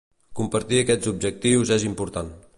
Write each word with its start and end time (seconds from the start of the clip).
Compartir 0.39 0.79
aquests 0.85 1.11
objectius 1.13 1.75
és 1.79 1.87
important. 1.93 2.35